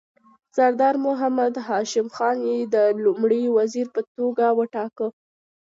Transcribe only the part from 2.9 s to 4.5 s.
لومړي وزیر په توګه